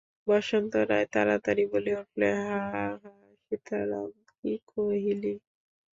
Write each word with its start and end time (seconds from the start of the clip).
বসন্ত 0.27 0.73
রায় 0.89 1.07
তাড়াতাড়ি 1.13 1.63
বলিয়া 1.71 1.97
উঠিলেন, 2.01 2.35
হাঁ 2.47 2.63
হাঁ 2.71 2.91
সীতারাম, 3.41 4.07
কী 4.29 4.51
কহিলি? 4.69 5.33